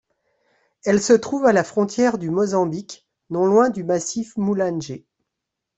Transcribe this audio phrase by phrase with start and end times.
[0.83, 5.03] Elle se trouve à la frontière du Mozambique, non loin du Massif Mulanje.